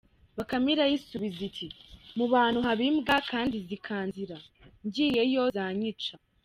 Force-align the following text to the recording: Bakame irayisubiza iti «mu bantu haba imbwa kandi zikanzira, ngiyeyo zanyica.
Bakame 0.37 0.69
irayisubiza 0.73 1.41
iti 1.49 1.67
«mu 2.17 2.25
bantu 2.33 2.59
haba 2.65 2.83
imbwa 2.89 3.15
kandi 3.31 3.55
zikanzira, 3.67 4.37
ngiyeyo 4.85 5.43
zanyica. 5.55 6.13